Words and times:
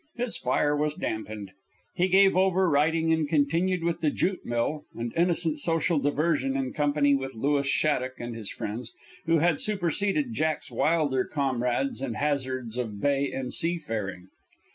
His 0.15 0.35
fire 0.35 0.75
was 0.75 0.95
dampened; 0.95 1.51
he 1.93 2.07
gave 2.07 2.35
over 2.35 2.67
writing 2.67 3.13
and 3.13 3.29
continued 3.29 3.83
with 3.83 4.01
the 4.01 4.09
jute 4.09 4.43
mill 4.43 4.83
and 4.95 5.13
innocent 5.15 5.59
social 5.59 5.99
diversion 5.99 6.57
in 6.57 6.73
company 6.73 7.13
with 7.13 7.35
Louis 7.35 7.67
Shattuck 7.67 8.19
and 8.19 8.35
his 8.35 8.49
friends, 8.49 8.93
who 9.27 9.37
had 9.37 9.59
superseded 9.59 10.33
Jack's 10.33 10.71
wilder 10.71 11.23
comrades 11.23 12.01
and 12.01 12.15
hazards 12.17 12.77
of 12.79 12.99
bay 12.99 13.31
and 13.31 13.53
sea 13.53 13.77
faring. 13.77 14.29